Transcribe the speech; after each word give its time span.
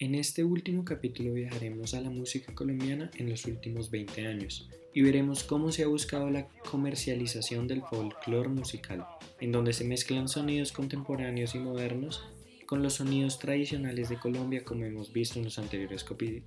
En 0.00 0.14
este 0.14 0.44
último 0.44 0.82
capítulo 0.82 1.34
viajaremos 1.34 1.92
a 1.92 2.00
la 2.00 2.08
música 2.08 2.54
colombiana 2.54 3.10
en 3.18 3.28
los 3.28 3.44
últimos 3.44 3.90
20 3.90 4.26
años 4.26 4.66
y 4.94 5.02
veremos 5.02 5.44
cómo 5.44 5.72
se 5.72 5.82
ha 5.82 5.88
buscado 5.88 6.30
la 6.30 6.48
comercialización 6.70 7.68
del 7.68 7.82
folclore 7.82 8.48
musical, 8.48 9.04
en 9.40 9.52
donde 9.52 9.74
se 9.74 9.84
mezclan 9.84 10.26
sonidos 10.26 10.72
contemporáneos 10.72 11.54
y 11.54 11.58
modernos 11.58 12.24
con 12.64 12.82
los 12.82 12.94
sonidos 12.94 13.38
tradicionales 13.38 14.08
de 14.08 14.18
Colombia 14.18 14.64
como 14.64 14.86
hemos 14.86 15.12
visto 15.12 15.38
en 15.38 15.44
los 15.44 15.58
anteriores 15.58 16.02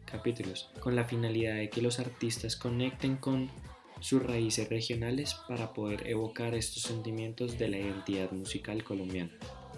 capítulos, 0.05 0.71
con 0.79 0.95
la 0.95 1.03
finalidad 1.03 1.57
de 1.57 1.69
que 1.69 1.83
los 1.83 1.99
artistas 1.99 2.55
conecten 2.55 3.17
con 3.17 3.51
sus 3.99 4.23
raíces 4.23 4.67
regionales 4.67 5.35
para 5.47 5.73
poder 5.73 6.07
evocar 6.07 6.55
estos 6.55 6.81
sentimientos 6.81 7.59
de 7.59 7.67
la 7.67 7.77
identidad 7.77 8.31
musical 8.31 8.83
colombiana. 8.83 9.31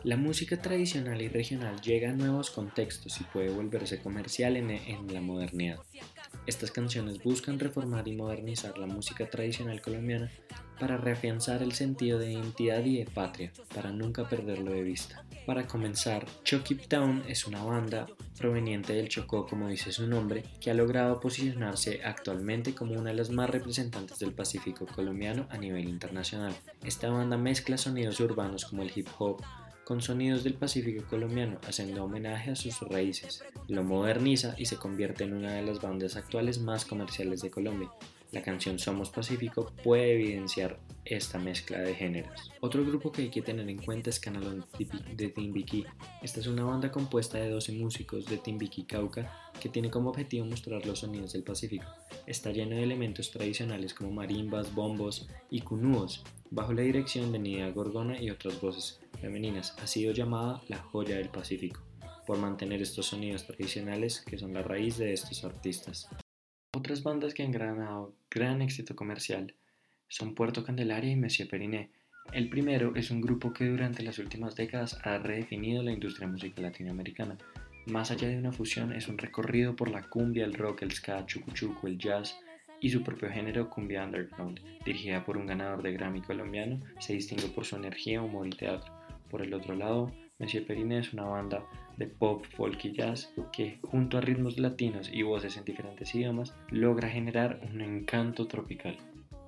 La 0.06 0.18
música 0.18 0.62
tradicional 0.62 1.20
y 1.20 1.30
regional 1.30 1.82
llega 1.82 2.12
a 2.12 2.14
nuevos 2.14 2.52
contextos 2.52 3.20
y 3.20 3.24
puede 3.24 3.50
volverse 3.50 4.00
comercial 4.00 4.56
en, 4.56 5.12
la 5.12 5.20
modernidad. 5.20 5.80
Estas 6.46 6.70
canciones 6.70 7.24
buscan 7.24 7.58
reformar 7.58 8.08
y 8.08 8.16
modernizar 8.16 8.78
la 8.78 8.86
música 8.86 9.28
tradicional 9.28 9.82
colombiana 9.82 10.30
para 10.80 10.98
reafianzar 10.98 11.64
el 11.64 11.72
sentido 11.72 12.20
de 12.20 12.34
identidad 12.34 12.86
y 12.86 13.00
de 13.00 13.06
patria, 13.06 13.52
para 13.74 13.92
nunca 13.92 14.30
perderlo 14.30 14.74
de 14.74 14.84
vista. 14.84 15.26
Para 15.48 15.66
comenzar, 15.66 16.28
Chucky 16.44 16.76
Town 16.76 17.24
es 17.28 17.48
una 17.48 17.64
banda 17.64 18.06
proveniente 18.38 18.94
del 18.94 19.10
Chocó, 19.10 19.48
como 19.48 19.70
dice 19.70 19.92
su 19.92 20.06
nombre, 20.06 20.44
que 20.62 20.70
ha 20.70 20.76
logrado 20.76 21.20
posicionarse 21.20 22.02
actualmente 22.04 22.76
como 22.76 22.94
una 22.94 23.10
de 23.10 23.16
las 23.16 23.32
más 23.32 23.50
representantes 23.50 24.20
del 24.20 24.34
Pacífico 24.34 24.86
colombiano 24.86 25.48
a 25.50 25.58
nivel 25.58 25.90
internacional. 25.90 26.54
Esta 26.84 27.10
banda 27.10 27.38
mezcla 27.38 27.80
sonidos 27.80 28.20
urbanos 28.20 28.66
como 28.66 28.84
el 28.84 28.92
hip 28.96 29.08
hop, 29.18 29.42
con 29.86 30.02
sonidos 30.02 30.44
del 30.44 30.56
Pacífico 30.56 31.06
colombiano, 31.08 31.60
haciendo 31.68 32.04
homenaje 32.04 32.52
a 32.52 32.56
sus 32.56 32.80
raíces. 32.82 33.44
Lo 33.68 33.84
moderniza 33.84 34.56
y 34.58 34.66
se 34.66 34.78
convierte 34.78 35.24
en 35.24 35.34
una 35.34 35.54
de 35.54 35.62
las 35.62 35.80
bandas 35.80 36.16
actuales 36.16 36.60
más 36.60 36.86
comerciales 36.86 37.42
de 37.42 37.52
Colombia. 37.52 37.92
La 38.32 38.42
canción 38.42 38.80
Somos 38.80 39.12
Pacífico 39.12 39.72
puede 39.84 40.14
evidenciar 40.14 40.80
esta 41.06 41.38
mezcla 41.38 41.78
de 41.80 41.94
géneros. 41.94 42.52
Otro 42.60 42.84
grupo 42.84 43.12
que 43.12 43.22
hay 43.22 43.30
que 43.30 43.44
tener 43.44 43.70
en 43.70 43.78
cuenta 43.78 44.10
es 44.10 44.20
Canalón 44.20 44.66
de 45.16 45.30
Timbiquí. 45.30 45.86
Esta 46.24 46.40
es 46.40 46.48
una 46.48 46.66
banda 46.66 46.92
compuesta 46.92 47.38
de 47.38 47.50
12 47.50 47.74
músicos 47.74 48.26
de 48.26 48.38
Timbiquí, 48.38 48.84
Cauca, 48.84 49.32
que 49.62 49.70
tiene 49.70 49.92
como 49.92 50.10
objetivo 50.10 50.46
mostrar 50.46 50.86
los 50.86 51.00
sonidos 51.00 51.34
del 51.34 51.44
Pacífico. 51.44 51.86
Está 52.26 52.52
lleno 52.52 52.76
de 52.76 52.84
elementos 52.84 53.30
tradicionales 53.30 53.94
como 53.94 54.12
marimbas, 54.12 54.74
bombos 54.74 55.30
y 55.52 55.62
cunúos, 55.62 56.24
bajo 56.50 56.74
la 56.74 56.82
dirección 56.82 57.32
de 57.32 57.40
Nidia 57.40 57.70
Gorgona 57.70 58.20
y 58.20 58.32
otras 58.32 58.60
voces 58.60 59.00
femeninas. 59.18 59.76
Ha 59.82 59.88
sido 59.88 60.14
llamada 60.14 60.62
la 60.68 60.78
joya 60.78 61.18
del 61.18 61.30
Pacífico, 61.30 61.82
por 62.26 62.38
mantener 62.38 62.82
estos 62.82 63.08
sonidos 63.08 63.46
tradicionales 63.46 64.22
que 64.22 64.38
son 64.38 64.54
la 64.54 64.62
raíz 64.62 64.98
de 64.98 65.14
estos 65.14 65.44
artistas. 65.44 66.10
Otras 66.76 67.04
bandas 67.04 67.34
que 67.34 67.44
han 67.44 67.52
ganado 67.52 68.16
gran 68.30 68.62
éxito 68.62 68.96
comercial 68.96 69.56
son 70.08 70.36
Puerto 70.36 70.64
Candelaria 70.64 71.12
y 71.12 71.16
Monsieur 71.16 71.50
Periné. 71.50 71.92
El 72.34 72.50
primero 72.50 72.96
es 72.96 73.12
un 73.12 73.22
grupo 73.22 73.54
que 73.54 73.66
durante 73.66 74.04
las 74.04 74.20
últimas 74.20 74.56
décadas 74.56 75.00
ha 75.04 75.18
redefinido 75.18 75.84
la 75.84 75.92
industria 75.92 76.28
musical 76.28 76.66
latinoamericana. 76.66 77.38
Más 77.86 78.12
allá 78.12 78.28
de 78.28 78.38
una 78.38 78.52
fusión, 78.52 78.94
es 78.94 79.08
un 79.08 79.18
recorrido 79.18 79.76
por 79.76 79.90
la 79.90 80.10
cumbia, 80.10 80.44
el 80.44 80.56
rock, 80.56 80.82
el 80.82 80.92
ska, 80.92 81.26
chucuchuco, 81.26 81.88
el 81.88 82.00
jazz, 82.00 82.36
y 82.82 82.90
su 82.90 83.04
propio 83.04 83.30
género 83.30 83.70
cumbia 83.70 84.04
underground, 84.04 84.60
dirigida 84.84 85.24
por 85.24 85.38
un 85.38 85.48
ganador 85.48 85.82
de 85.82 85.94
Grammy 85.94 86.22
colombiano, 86.22 86.80
se 87.00 87.14
distingue 87.14 87.48
por 87.48 87.66
su 87.66 87.76
energía, 87.76 88.22
humor 88.22 88.48
y 88.48 88.52
teatro. 88.52 88.94
Por 89.36 89.46
el 89.46 89.54
otro 89.54 89.76
lado, 89.76 90.14
Monsieur 90.40 90.66
Perine 90.66 91.00
es 91.00 91.12
una 91.12 91.26
banda 91.26 91.68
de 91.98 92.08
pop, 92.08 92.46
folk 92.56 92.86
y 92.86 92.94
jazz 92.94 93.34
que, 93.52 93.80
junto 93.82 94.18
a 94.18 94.22
ritmos 94.22 94.58
latinos 94.58 95.10
y 95.12 95.24
voces 95.24 95.58
en 95.58 95.66
diferentes 95.66 96.16
idiomas, 96.16 96.56
logra 96.70 97.10
generar 97.10 97.60
un 97.70 97.82
encanto 97.82 98.48
tropical. 98.48 98.96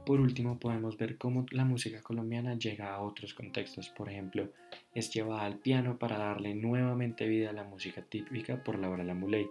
Por 0.06 0.20
último, 0.20 0.60
podemos 0.60 0.98
ver 0.98 1.18
cómo 1.18 1.46
la 1.52 1.64
música 1.64 2.02
colombiana 2.02 2.56
llega 2.56 2.94
a 2.94 3.00
otros 3.00 3.34
contextos. 3.34 3.88
Por 3.88 4.10
ejemplo, 4.10 4.50
es 4.94 5.10
llevada 5.10 5.46
al 5.46 5.60
piano 5.60 5.98
para 5.98 6.18
darle 6.18 6.54
nuevamente 6.54 7.26
vida 7.26 7.52
a 7.52 7.54
la 7.54 7.64
música 7.64 8.02
típica 8.02 8.62
por 8.66 8.78
Laura 8.78 9.06
Lamuley. 9.06 9.48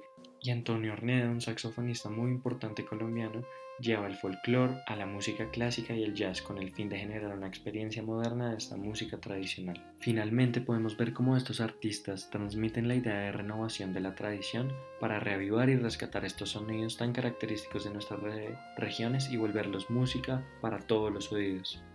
Y 0.46 0.52
Antonio 0.52 0.92
Orneda, 0.92 1.28
un 1.28 1.40
saxofonista 1.40 2.08
muy 2.08 2.30
importante 2.30 2.84
colombiano, 2.84 3.42
lleva 3.80 4.06
el 4.06 4.14
folclore 4.14 4.76
a 4.86 4.94
la 4.94 5.04
música 5.04 5.50
clásica 5.50 5.92
y 5.92 6.04
el 6.04 6.14
jazz 6.14 6.40
con 6.40 6.58
el 6.58 6.70
fin 6.70 6.88
de 6.88 7.00
generar 7.00 7.36
una 7.36 7.48
experiencia 7.48 8.00
moderna 8.00 8.50
de 8.50 8.58
esta 8.58 8.76
música 8.76 9.18
tradicional. 9.18 9.84
Finalmente 9.98 10.60
podemos 10.60 10.96
ver 10.96 11.12
cómo 11.12 11.36
estos 11.36 11.60
artistas 11.60 12.30
transmiten 12.30 12.86
la 12.86 12.94
idea 12.94 13.18
de 13.18 13.32
renovación 13.32 13.92
de 13.92 13.98
la 13.98 14.14
tradición 14.14 14.72
para 15.00 15.18
reavivar 15.18 15.68
y 15.68 15.74
rescatar 15.74 16.24
estos 16.24 16.50
sonidos 16.50 16.96
tan 16.96 17.12
característicos 17.12 17.82
de 17.82 17.90
nuestras 17.90 18.20
regiones 18.76 19.28
y 19.32 19.36
volverlos 19.36 19.90
música 19.90 20.46
para 20.60 20.78
todos 20.78 21.12
los 21.12 21.32
oídos. 21.32 21.82